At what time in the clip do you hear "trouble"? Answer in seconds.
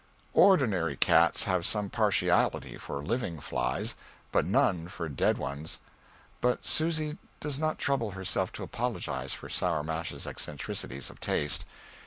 7.77-8.09